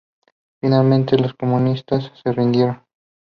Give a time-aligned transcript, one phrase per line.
[0.61, 2.81] Finalmente, los comunistas se rindieron.